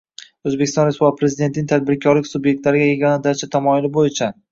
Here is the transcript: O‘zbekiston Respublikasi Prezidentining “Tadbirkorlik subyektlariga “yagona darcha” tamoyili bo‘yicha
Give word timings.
O‘zbekiston 0.51 0.85
Respublikasi 0.85 1.19
Prezidentining 1.19 1.67
“Tadbirkorlik 1.71 2.29
subyektlariga 2.29 2.87
“yagona 2.89 3.21
darcha” 3.29 3.51
tamoyili 3.57 3.93
bo‘yicha 3.99 4.31